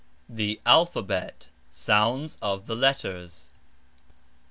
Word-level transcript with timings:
THE 0.27 0.59
ALPHABET. 0.65 1.49
SOUNDS 1.69 2.35
OF 2.41 2.65
THE 2.65 2.75
LETTERS. 2.75 3.49